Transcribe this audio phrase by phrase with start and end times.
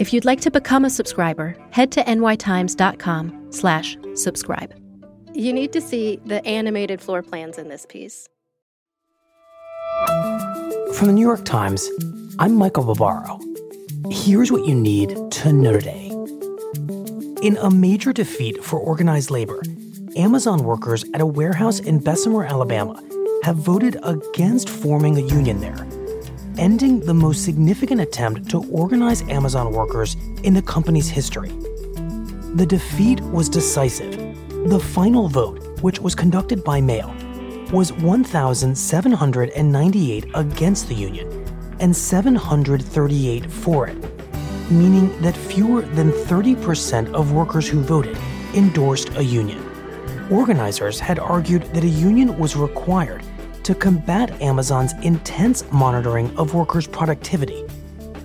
[0.00, 4.74] If you'd like to become a subscriber, head to nytimes.com slash subscribe.
[5.34, 8.26] You need to see the animated floor plans in this piece.
[10.94, 11.86] From the New York Times,
[12.38, 13.40] I'm Michael Barbaro.
[14.10, 16.06] Here's what you need to know today.
[17.42, 19.60] In a major defeat for organized labor,
[20.16, 22.98] Amazon workers at a warehouse in Bessemer, Alabama,
[23.42, 25.89] have voted against forming a union there
[26.58, 31.50] ending the most significant attempt to organize Amazon workers in the company's history.
[32.54, 34.16] The defeat was decisive.
[34.68, 37.14] The final vote, which was conducted by mail,
[37.72, 41.28] was 1,798 against the union
[41.78, 43.96] and 738 for it,
[44.70, 48.18] meaning that fewer than 30% of workers who voted
[48.54, 49.64] endorsed a union.
[50.30, 53.22] Organizers had argued that a union was required
[53.64, 57.64] to combat Amazon's intense monitoring of workers' productivity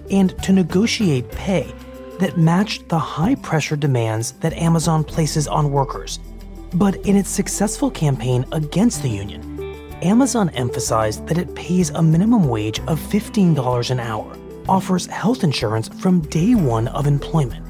[0.09, 1.73] and to negotiate pay
[2.19, 6.19] that matched the high pressure demands that Amazon places on workers.
[6.73, 9.55] But in its successful campaign against the union,
[10.01, 15.87] Amazon emphasized that it pays a minimum wage of $15 an hour, offers health insurance
[15.87, 17.65] from day one of employment,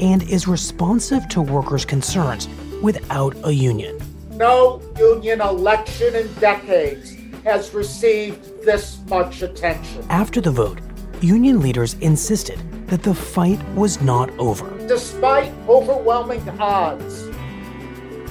[0.00, 2.48] and is responsive to workers' concerns
[2.82, 3.98] without a union.
[4.36, 10.04] No union election in decades has received this much attention.
[10.10, 10.78] After the vote,
[11.22, 12.58] union leaders insisted
[12.88, 14.76] that the fight was not over.
[14.86, 17.30] Despite overwhelming odds,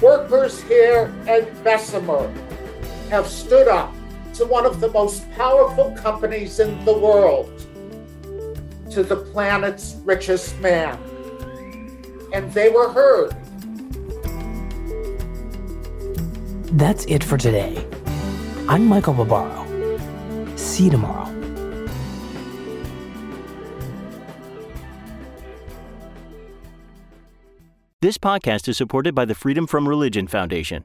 [0.00, 2.32] workers here at Bessemer
[3.10, 3.92] have stood up
[4.34, 7.50] to one of the most powerful companies in the world,
[8.92, 10.96] to the planet's richest man.
[12.32, 13.34] And they were heard.
[16.72, 17.86] That's it for today.
[18.68, 19.64] I'm Michael Barbaro.
[20.56, 21.32] See you tomorrow.
[28.02, 30.84] This podcast is supported by the Freedom from Religion Foundation.